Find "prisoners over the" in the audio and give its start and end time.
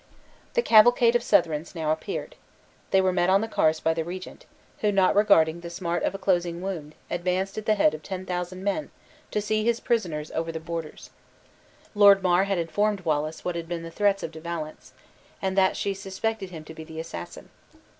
9.79-10.59